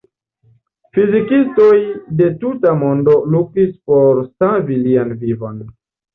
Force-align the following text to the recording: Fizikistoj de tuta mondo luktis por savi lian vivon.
Fizikistoj 0.97 1.75
de 2.21 2.31
tuta 2.45 2.73
mondo 2.81 3.15
luktis 3.35 3.71
por 3.93 4.25
savi 4.33 4.81
lian 4.89 5.15
vivon. 5.23 5.63